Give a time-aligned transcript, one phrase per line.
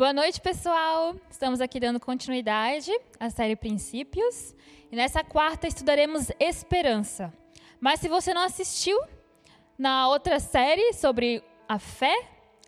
[0.00, 1.14] Boa noite, pessoal.
[1.30, 4.54] Estamos aqui dando continuidade à série Princípios.
[4.90, 7.30] E nessa quarta estudaremos esperança.
[7.78, 8.98] Mas se você não assistiu
[9.78, 12.16] na outra série sobre a fé,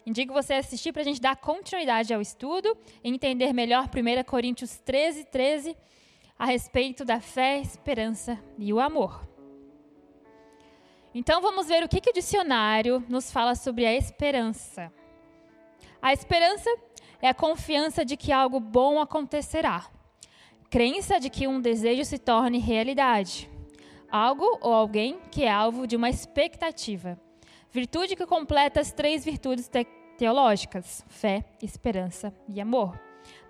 [0.05, 4.77] indico você assistir para a gente dar continuidade ao estudo e entender melhor 1 Coríntios
[4.81, 5.75] 13, 13,
[6.39, 9.27] a respeito da fé, esperança e o amor.
[11.15, 14.93] Então vamos ver o que, que o dicionário nos fala sobre a esperança.
[16.03, 16.92] A esperança é
[17.29, 19.87] a confiança de que algo bom acontecerá.
[20.69, 23.49] Crença de que um desejo se torne realidade.
[24.11, 27.17] Algo ou alguém que é alvo de uma expectativa.
[27.71, 29.87] Virtude que completa as três virtudes te
[30.19, 33.01] teológicas: fé, esperança e amor.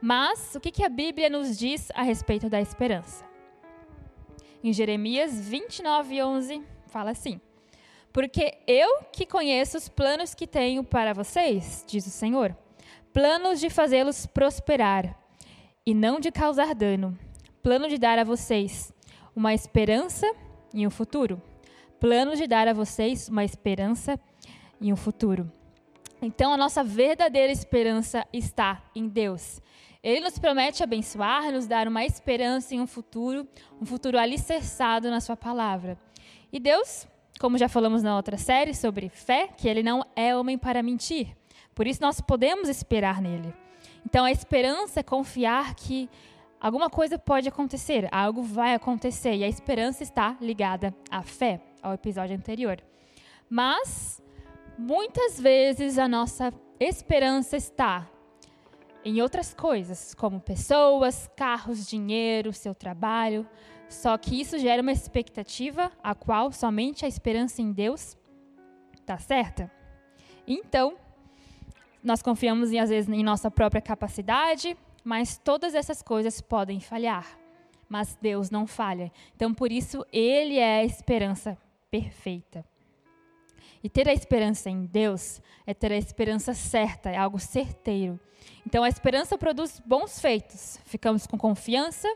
[0.01, 3.25] Mas o que, que a Bíblia nos diz a respeito da esperança?
[4.62, 7.41] Em Jeremias 29, 11, fala assim:
[8.12, 12.57] Porque eu que conheço os planos que tenho para vocês, diz o Senhor
[13.12, 15.19] planos de fazê-los prosperar
[15.84, 17.19] e não de causar dano,
[17.62, 18.92] plano de dar a vocês
[19.37, 20.27] uma esperança
[20.73, 21.41] e um futuro.
[22.00, 24.19] Plano de dar a vocês uma esperança
[24.81, 25.50] e um futuro.
[26.20, 29.61] Então, a nossa verdadeira esperança está em Deus.
[30.03, 33.47] Ele nos promete abençoar, nos dar uma esperança e um futuro,
[33.81, 35.98] um futuro alicerçado na Sua palavra.
[36.53, 37.06] E Deus,
[37.39, 41.37] como já falamos na outra série sobre fé, que Ele não é homem para mentir.
[41.75, 43.55] Por isso nós podemos esperar nele.
[44.05, 46.09] Então a esperança é confiar que
[46.61, 51.93] alguma coisa pode acontecer, algo vai acontecer, e a esperança está ligada à fé, ao
[51.93, 52.83] episódio anterior.
[53.48, 54.23] Mas
[54.78, 58.09] muitas vezes a nossa esperança está
[59.05, 63.47] em outras coisas, como pessoas, carros, dinheiro, seu trabalho.
[63.89, 68.17] Só que isso gera uma expectativa a qual somente a esperança em Deus
[68.95, 69.70] está certa.
[70.47, 70.97] Então,
[72.03, 77.39] nós confiamos, às vezes, em nossa própria capacidade, mas todas essas coisas podem falhar.
[77.89, 79.12] Mas Deus não falha.
[79.36, 81.59] Então, por isso, Ele é a esperança
[81.91, 82.65] perfeita.
[83.84, 88.19] E ter a esperança em Deus é ter a esperança certa, é algo certeiro.
[88.66, 90.78] Então, a esperança produz bons feitos.
[90.84, 92.09] Ficamos com confiança,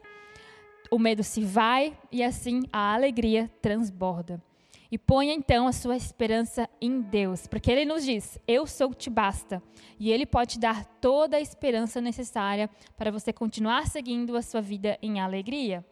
[0.90, 4.42] o medo se vai e assim a alegria transborda.
[4.90, 9.10] E ponha então a sua esperança em Deus, porque Ele nos diz: Eu sou te
[9.10, 9.62] basta.
[9.98, 14.60] E Ele pode te dar toda a esperança necessária para você continuar seguindo a sua
[14.60, 15.84] vida em alegria.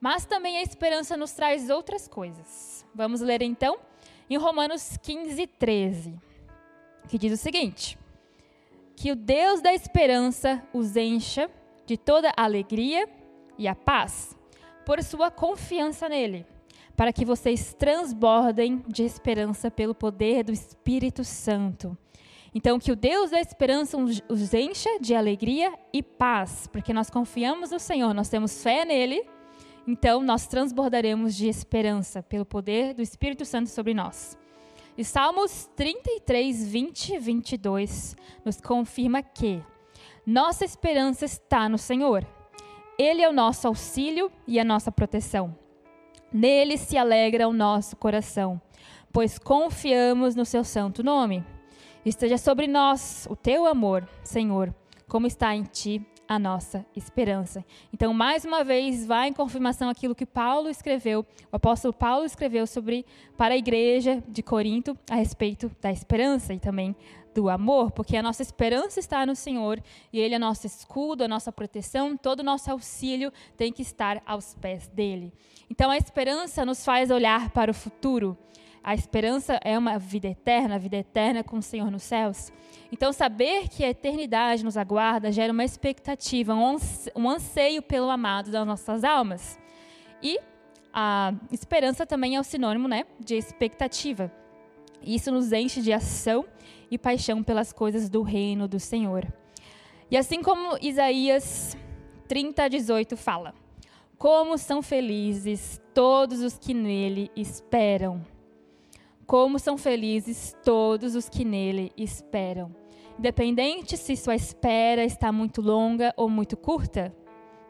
[0.00, 2.86] Mas também a esperança nos traz outras coisas.
[2.94, 3.78] Vamos ler então
[4.28, 6.18] em Romanos 15, 13,
[7.08, 7.98] que diz o seguinte:
[8.94, 11.50] Que o Deus da esperança os encha
[11.84, 13.08] de toda alegria
[13.58, 14.36] e a paz,
[14.86, 16.46] por sua confiança nele
[16.96, 21.96] para que vocês transbordem de esperança pelo poder do Espírito Santo.
[22.54, 27.70] Então, que o Deus da esperança os encha de alegria e paz, porque nós confiamos
[27.70, 29.24] no Senhor, nós temos fé nele,
[29.86, 34.36] então nós transbordaremos de esperança pelo poder do Espírito Santo sobre nós.
[34.98, 39.62] E Salmos 33, 20 e 22 nos confirma que
[40.26, 42.26] nossa esperança está no Senhor.
[42.98, 45.56] Ele é o nosso auxílio e a nossa proteção.
[46.32, 48.60] Nele se alegra o nosso coração,
[49.12, 51.44] pois confiamos no seu santo nome.
[52.04, 54.72] Esteja sobre nós o teu amor, Senhor,
[55.08, 57.64] como está em ti a nossa esperança.
[57.92, 62.68] Então, mais uma vez, vai em confirmação aquilo que Paulo escreveu, o apóstolo Paulo escreveu
[62.68, 63.04] sobre
[63.36, 66.94] para a igreja de Corinto a respeito da esperança e também
[67.34, 69.82] do amor, porque a nossa esperança está no Senhor
[70.12, 74.22] e Ele é nosso escudo, a nossa proteção, todo o nosso auxílio tem que estar
[74.24, 75.32] aos pés dele.
[75.68, 78.38] Então a esperança nos faz olhar para o futuro.
[78.82, 82.50] A esperança é uma vida eterna, a vida eterna com o Senhor nos céus.
[82.90, 88.66] Então, saber que a eternidade nos aguarda gera uma expectativa, um anseio pelo amado das
[88.66, 89.58] nossas almas.
[90.22, 90.38] E
[90.92, 94.32] a esperança também é o sinônimo né, de expectativa.
[95.02, 96.44] Isso nos enche de ação
[96.90, 99.26] e paixão pelas coisas do reino do Senhor.
[100.10, 101.76] E assim como Isaías
[102.28, 103.54] 30, 18 fala:
[104.18, 108.20] Como são felizes todos os que nele esperam.
[109.30, 112.74] Como são felizes todos os que nele esperam.
[113.16, 117.14] Independente se sua espera está muito longa ou muito curta,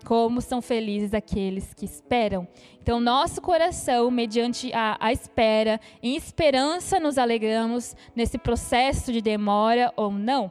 [0.06, 2.48] como são felizes aqueles que esperam.
[2.80, 9.92] Então, nosso coração, mediante a, a, espera, em esperança, nos alegramos nesse processo de demora
[9.96, 10.50] ou não.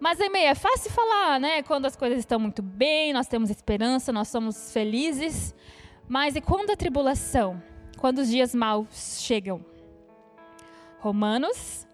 [0.00, 1.62] Mas, meio é fácil falar, né?
[1.64, 5.54] Quando as coisas estão muito bem, nós temos esperança, nós somos felizes.
[6.08, 7.62] Mas e quando a tribulação?
[8.00, 9.62] Quando os dias maus chegam?
[11.00, 11.86] Romanos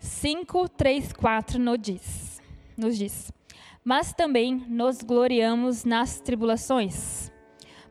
[0.00, 2.42] 5, 3, 4 nos diz.
[2.76, 3.30] nos diz:
[3.84, 7.30] Mas também nos gloriamos nas tribulações,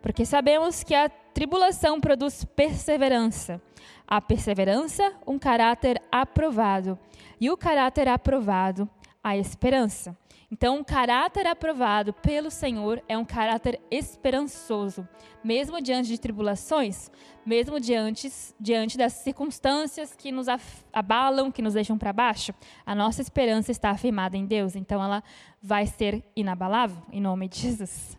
[0.02, 3.62] porque sabemos que a tribulação produz perseverança.
[4.06, 7.00] A perseverança, um caráter aprovado.
[7.40, 8.90] E o caráter aprovado,
[9.24, 10.18] a esperança.
[10.52, 15.08] Então, um caráter aprovado pelo Senhor é um caráter esperançoso,
[15.42, 17.10] mesmo diante de tribulações,
[17.46, 20.48] mesmo diante, diante das circunstâncias que nos
[20.92, 22.54] abalam, que nos deixam para baixo.
[22.86, 25.24] A nossa esperança está afirmada em Deus, então ela
[25.64, 28.18] vai ser inabalável, em nome de Jesus.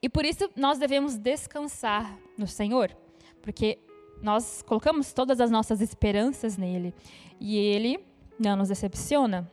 [0.00, 2.96] E por isso nós devemos descansar no Senhor,
[3.42, 3.80] porque
[4.22, 6.94] nós colocamos todas as nossas esperanças nele
[7.40, 7.98] e ele
[8.38, 9.50] não nos decepciona.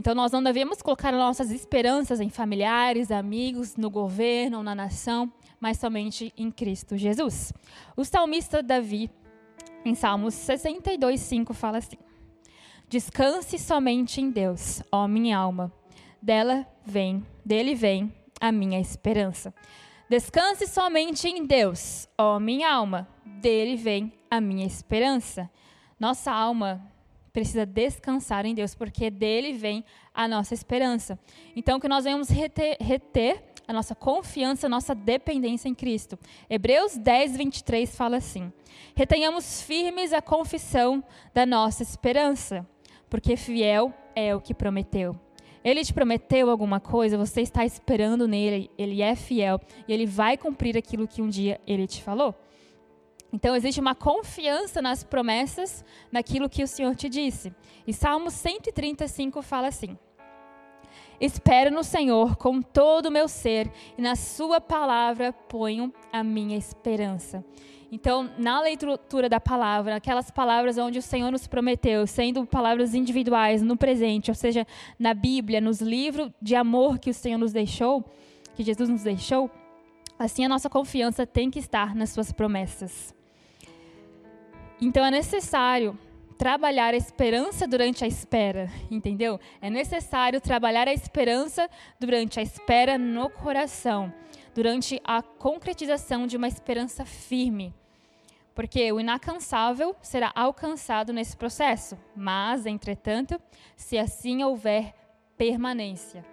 [0.00, 5.30] Então nós não devemos colocar nossas esperanças em familiares, amigos, no governo na nação,
[5.60, 7.52] mas somente em Cristo Jesus.
[7.94, 9.10] O salmista Davi,
[9.84, 11.98] em Salmos 62, 5, fala assim:
[12.88, 15.70] Descanse somente em Deus, ó minha alma.
[16.22, 18.10] Dela vem, dele vem
[18.40, 19.52] a minha esperança.
[20.08, 23.06] Descanse somente em Deus, ó minha alma.
[23.26, 25.50] Dele vem a minha esperança.
[25.98, 26.90] Nossa alma
[27.32, 29.84] precisa descansar em Deus, porque dele vem
[30.14, 31.18] a nossa esperança.
[31.54, 36.18] Então, que nós venhamos reter, reter a nossa confiança, a nossa dependência em Cristo.
[36.48, 38.52] Hebreus 10, 23 fala assim:
[38.94, 42.66] Retenhamos firmes a confissão da nossa esperança,
[43.08, 45.18] porque fiel é o que prometeu.
[45.62, 50.36] Ele te prometeu alguma coisa, você está esperando nele, ele é fiel e ele vai
[50.36, 52.34] cumprir aquilo que um dia ele te falou.
[53.32, 57.54] Então existe uma confiança nas promessas, naquilo que o Senhor te disse.
[57.86, 59.96] E Salmo 135 fala assim:
[61.20, 66.56] Espero no Senhor com todo o meu ser, e na Sua palavra ponho a minha
[66.56, 67.44] esperança.
[67.92, 73.62] Então, na leitura da palavra, aquelas palavras onde o Senhor nos prometeu, sendo palavras individuais
[73.62, 74.64] no presente, ou seja,
[74.96, 78.04] na Bíblia, nos livros de amor que o Senhor nos deixou,
[78.54, 79.50] que Jesus nos deixou,
[80.16, 83.12] assim a nossa confiança tem que estar nas suas promessas.
[84.80, 85.98] Então é necessário
[86.38, 89.38] trabalhar a esperança durante a espera, entendeu?
[89.60, 91.68] É necessário trabalhar a esperança
[91.98, 94.10] durante a espera no coração,
[94.54, 97.74] durante a concretização de uma esperança firme.
[98.54, 103.38] Porque o inacansável será alcançado nesse processo, mas, entretanto,
[103.76, 104.94] se assim houver
[105.36, 106.24] permanência.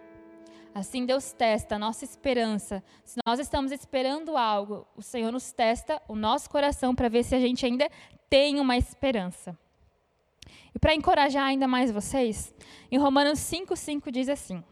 [0.73, 2.83] Assim Deus testa a nossa esperança.
[3.03, 7.33] Se nós estamos esperando algo, o Senhor nos testa o nosso coração para ver se
[7.33, 7.89] a gente ainda
[8.29, 9.57] tem uma esperança.
[10.73, 12.53] E para encorajar ainda mais vocês,
[12.91, 14.63] em Romanos 5,5 diz assim: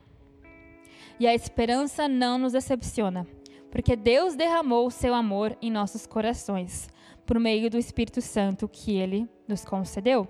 [1.20, 3.28] E a esperança não nos decepciona,
[3.72, 6.90] porque Deus derramou o seu amor em nossos corações,
[7.26, 10.28] por meio do Espírito Santo que ele nos concedeu.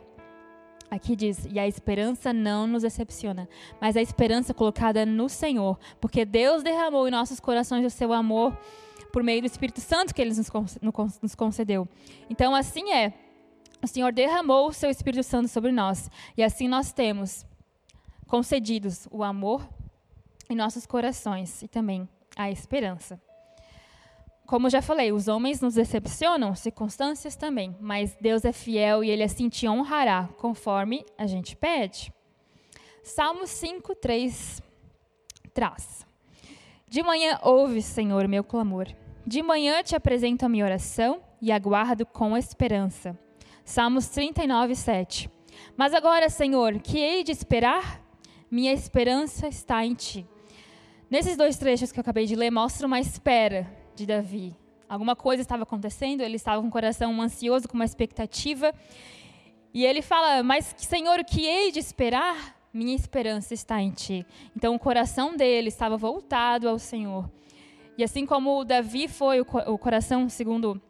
[0.90, 3.50] Aqui diz, e a esperança não nos decepciona,
[3.82, 8.58] mas a esperança colocada no Senhor, porque Deus derramou em nossos corações o seu amor
[9.16, 10.34] por meio do Espírito Santo que Ele
[11.22, 11.88] nos concedeu.
[12.30, 13.14] Então, assim é.
[13.82, 16.12] O Senhor derramou o seu Espírito Santo sobre nós.
[16.36, 17.46] E assim nós temos
[18.28, 19.66] concedidos o amor
[20.50, 23.18] em nossos corações e também a esperança.
[24.46, 29.24] Como já falei, os homens nos decepcionam, circunstâncias também, mas Deus é fiel e Ele
[29.24, 32.12] assim te honrará, conforme a gente pede.
[33.02, 34.62] Salmo 5, 3
[35.54, 36.06] traz.
[36.90, 38.88] De manhã ouve, Senhor, meu clamor.
[39.28, 43.18] De manhã te apresento a minha oração e aguardo com esperança.
[43.64, 45.28] Salmos 39, 7.
[45.76, 48.04] Mas agora, Senhor, que hei de esperar?
[48.52, 50.28] Minha esperança está em ti.
[51.10, 54.56] Nesses dois trechos que eu acabei de ler, mostra uma espera de Davi.
[54.88, 58.72] Alguma coisa estava acontecendo, ele estava com o coração ansioso, com uma expectativa.
[59.74, 62.56] E ele fala: Mas, Senhor, o que hei de esperar?
[62.72, 64.24] Minha esperança está em ti.
[64.56, 67.28] Então, o coração dele estava voltado ao Senhor.
[67.98, 70.82] E assim como Davi foi o coração segundo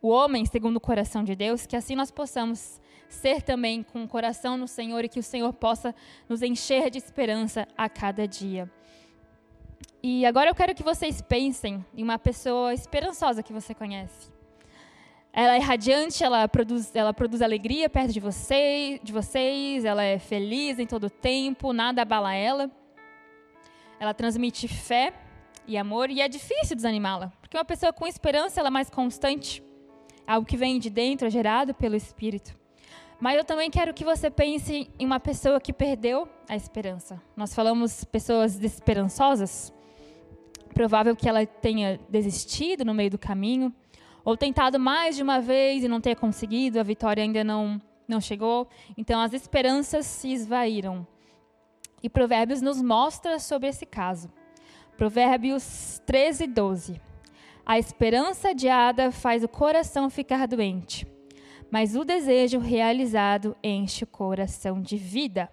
[0.00, 4.08] o homem, segundo o coração de Deus, que assim nós possamos ser também com o
[4.08, 5.94] coração no Senhor e que o Senhor possa
[6.28, 8.70] nos encher de esperança a cada dia.
[10.02, 14.32] E agora eu quero que vocês pensem em uma pessoa esperançosa que você conhece.
[15.32, 20.18] Ela é radiante, ela produz, ela produz alegria perto de, você, de vocês, ela é
[20.18, 22.70] feliz em todo o tempo, nada abala ela.
[23.98, 25.14] Ela transmite fé
[25.66, 29.62] e amor, e é difícil desanimá-la, porque uma pessoa com esperança ela é mais constante,
[30.26, 32.56] algo que vem de dentro, é gerado pelo Espírito.
[33.20, 37.22] Mas eu também quero que você pense em uma pessoa que perdeu a esperança.
[37.36, 39.72] Nós falamos pessoas desesperançosas.
[40.74, 43.72] Provável que ela tenha desistido no meio do caminho,
[44.24, 48.20] ou tentado mais de uma vez e não tenha conseguido, a vitória ainda não, não
[48.20, 48.68] chegou.
[48.96, 51.06] Então as esperanças se esvaíram.
[52.02, 54.28] E Provérbios nos mostra sobre esse caso.
[54.96, 57.00] Provérbios 13, 12.
[57.64, 61.06] A esperança adiada faz o coração ficar doente,
[61.70, 65.48] mas o desejo realizado enche o coração de vida.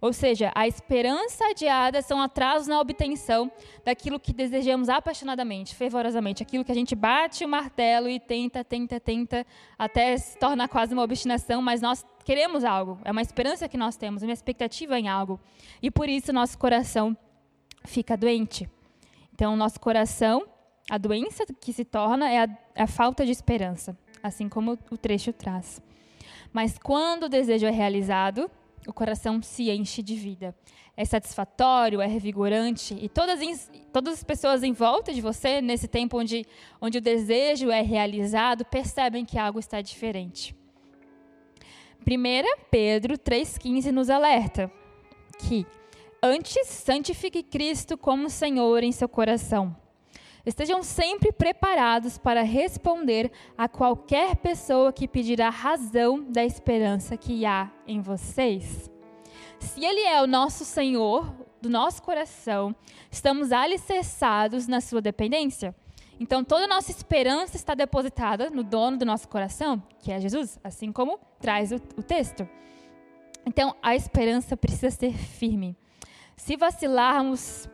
[0.00, 3.50] Ou seja, a esperança adiada são atrasos na obtenção
[3.84, 9.00] daquilo que desejamos apaixonadamente, fervorosamente, aquilo que a gente bate o martelo e tenta, tenta,
[9.00, 9.46] tenta,
[9.78, 13.96] até se torna quase uma obstinação, mas nós queremos algo, é uma esperança que nós
[13.96, 15.40] temos, uma expectativa em algo.
[15.80, 17.16] E por isso nosso coração
[17.84, 18.68] fica doente.
[19.32, 20.46] Então, nosso coração,
[20.88, 25.32] a doença que se torna é a, a falta de esperança, assim como o trecho
[25.32, 25.82] traz.
[26.52, 28.50] Mas quando o desejo é realizado,
[28.86, 30.54] o coração se enche de vida.
[30.96, 32.96] É satisfatório, é revigorante.
[33.00, 33.40] E todas,
[33.92, 36.46] todas as pessoas em volta de você, nesse tempo onde,
[36.80, 40.54] onde o desejo é realizado, percebem que algo está diferente.
[42.06, 44.70] 1 Pedro 3,15 nos alerta
[45.38, 45.66] que
[46.24, 49.76] antes santifique Cristo como Senhor em seu coração.
[50.46, 57.44] Estejam sempre preparados para responder a qualquer pessoa que pedir a razão da esperança que
[57.44, 58.90] há em vocês.
[59.58, 62.74] Se Ele é o nosso Senhor do nosso coração,
[63.10, 65.74] estamos alicerçados na Sua dependência.
[66.18, 70.58] Então, toda a nossa esperança está depositada no dono do nosso coração, que é Jesus,
[70.64, 72.48] assim como traz o, o texto.
[73.44, 75.76] Então, a esperança precisa ser firme.
[76.36, 77.68] Se vacilarmos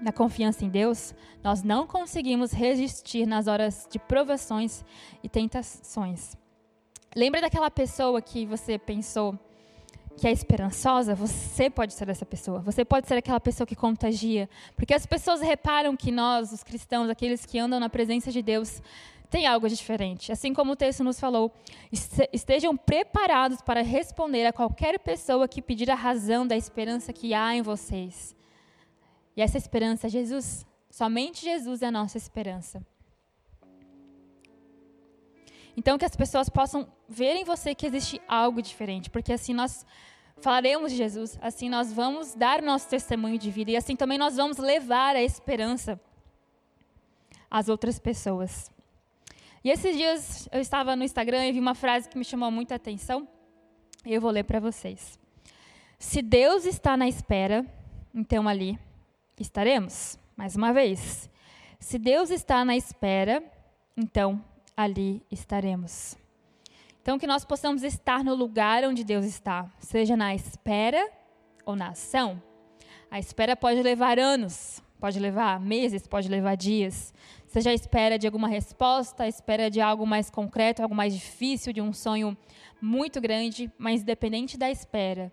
[0.00, 4.84] na confiança em Deus, nós não conseguimos resistir nas horas de provações
[5.22, 6.36] e tentações.
[7.14, 9.38] Lembra daquela pessoa que você pensou
[10.16, 11.14] que é esperançosa?
[11.14, 12.60] Você pode ser essa pessoa.
[12.60, 14.48] Você pode ser aquela pessoa que contagia.
[14.74, 18.82] Porque as pessoas reparam que nós, os cristãos, aqueles que andam na presença de Deus,
[19.36, 20.32] tem algo diferente.
[20.32, 21.52] Assim como o texto nos falou,
[22.32, 27.54] estejam preparados para responder a qualquer pessoa que pedir a razão da esperança que há
[27.54, 28.34] em vocês.
[29.36, 30.64] E essa esperança é Jesus.
[30.88, 32.80] Somente Jesus é a nossa esperança.
[35.76, 39.84] Então, que as pessoas possam ver em você que existe algo diferente, porque assim nós
[40.40, 44.36] falaremos de Jesus, assim nós vamos dar nosso testemunho de vida e assim também nós
[44.36, 46.00] vamos levar a esperança
[47.50, 48.74] às outras pessoas.
[49.66, 52.76] E esses dias eu estava no Instagram e vi uma frase que me chamou muita
[52.76, 53.26] atenção,
[54.04, 55.18] e eu vou ler para vocês.
[55.98, 57.66] Se Deus está na espera,
[58.14, 58.78] então ali
[59.40, 60.16] estaremos.
[60.36, 61.28] Mais uma vez,
[61.80, 63.42] se Deus está na espera,
[63.96, 64.40] então
[64.76, 66.16] ali estaremos.
[67.02, 71.10] Então, que nós possamos estar no lugar onde Deus está, seja na espera
[71.64, 72.40] ou na ação.
[73.10, 77.12] A espera pode levar anos, pode levar meses, pode levar dias.
[77.56, 81.80] Seja a espera de alguma resposta, espera de algo mais concreto, algo mais difícil, de
[81.80, 82.36] um sonho
[82.82, 85.32] muito grande, mas independente da espera,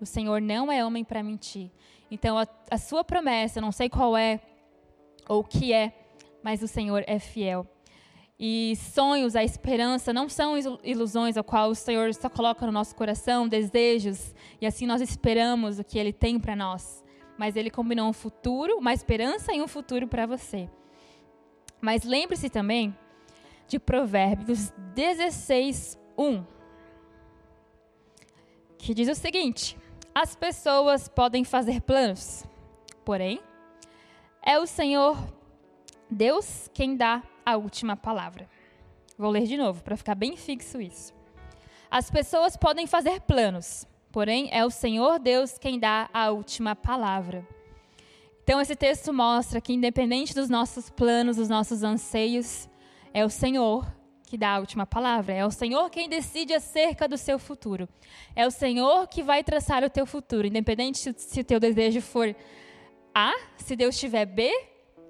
[0.00, 1.70] o Senhor não é homem para mentir.
[2.10, 4.40] Então, a, a sua promessa, não sei qual é
[5.28, 5.96] ou o que é,
[6.42, 7.64] mas o Senhor é fiel.
[8.36, 12.96] E sonhos, a esperança, não são ilusões ao qual o Senhor só coloca no nosso
[12.96, 17.04] coração, desejos, e assim nós esperamos o que Ele tem para nós.
[17.38, 20.68] Mas Ele combinou um futuro, uma esperança e um futuro para você.
[21.80, 22.96] Mas lembre-se também
[23.66, 26.44] de Provérbios 16, 1,
[28.76, 29.78] que diz o seguinte:
[30.14, 32.44] as pessoas podem fazer planos,
[33.04, 33.40] porém,
[34.42, 35.16] é o Senhor
[36.10, 38.48] Deus quem dá a última palavra.
[39.16, 41.14] Vou ler de novo para ficar bem fixo isso.
[41.90, 47.46] As pessoas podem fazer planos, porém é o Senhor Deus quem dá a última palavra.
[48.50, 52.68] Então esse texto mostra que independente dos nossos planos, dos nossos anseios,
[53.14, 53.86] é o Senhor
[54.26, 55.32] que dá a última palavra.
[55.32, 57.88] É o Senhor quem decide acerca do seu futuro.
[58.34, 62.34] É o Senhor que vai traçar o teu futuro, independente se, o teu desejo for
[63.14, 64.50] A, se Deus tiver B,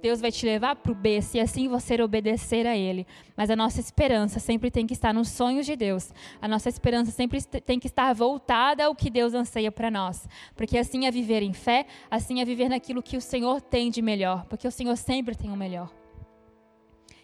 [0.00, 3.06] Deus vai te levar para o B, se assim você obedecer a Ele.
[3.36, 6.12] Mas a nossa esperança sempre tem que estar nos sonhos de Deus.
[6.40, 10.26] A nossa esperança sempre tem que estar voltada ao que Deus anseia para nós.
[10.54, 14.00] Porque assim é viver em fé, assim é viver naquilo que o Senhor tem de
[14.00, 14.46] melhor.
[14.46, 15.90] Porque o Senhor sempre tem o melhor.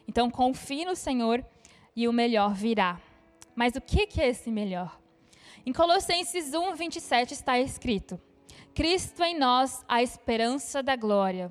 [0.07, 1.45] Então confie no Senhor
[1.95, 3.01] e o melhor virá.
[3.55, 5.01] Mas o que é esse melhor?
[5.65, 8.21] Em Colossenses 1, 27 está escrito:
[8.75, 11.51] Cristo em nós, a esperança da glória.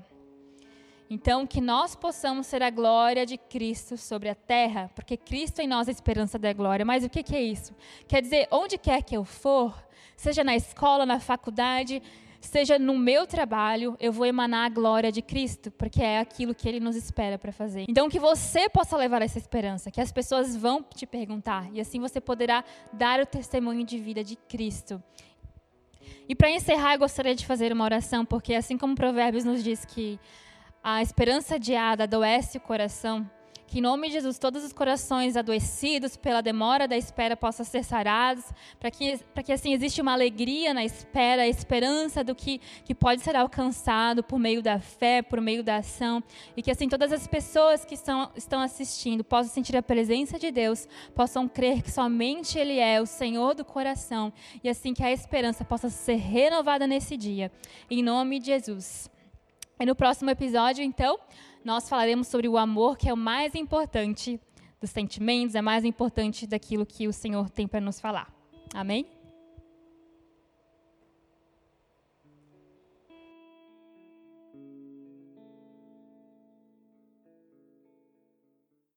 [1.10, 5.68] Então, que nós possamos ser a glória de Cristo sobre a terra, porque Cristo em
[5.68, 6.84] nós é a esperança da glória.
[6.84, 7.76] Mas o que é isso?
[8.08, 9.76] Quer dizer, onde quer que eu for,
[10.18, 12.02] seja na escola, na faculdade,
[12.42, 16.68] seja no meu trabalho, eu vou emanar a glória de Cristo, porque é aquilo que
[16.68, 17.86] Ele nos espera para fazer.
[17.88, 22.00] Então, que você possa levar essa esperança, que as pessoas vão te perguntar, e assim
[22.00, 25.02] você poderá dar o testemunho de vida de Cristo.
[26.28, 29.86] E para encerrar, eu gostaria de fazer uma oração, porque assim como Provérbios nos diz
[29.86, 30.20] que
[30.88, 33.28] a esperança adiada adoece o coração,
[33.66, 37.84] que em nome de Jesus todos os corações adoecidos pela demora da espera possam ser
[37.84, 38.46] sarados,
[38.80, 43.24] para que, que assim existe uma alegria na espera, a esperança do que, que pode
[43.24, 46.24] ser alcançado por meio da fé, por meio da ação,
[46.56, 50.52] e que assim todas as pessoas que estão, estão assistindo possam sentir a presença de
[50.52, 54.32] Deus, possam crer que somente Ele é o Senhor do coração,
[54.64, 57.52] e assim que a esperança possa ser renovada nesse dia.
[57.90, 59.15] Em nome de Jesus.
[59.80, 61.20] E no próximo episódio, então,
[61.64, 64.40] nós falaremos sobre o amor, que é o mais importante
[64.80, 68.34] dos sentimentos, é mais importante daquilo que o Senhor tem para nos falar.
[68.74, 69.06] Amém?